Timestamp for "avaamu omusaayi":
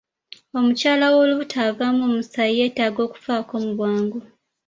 1.67-2.53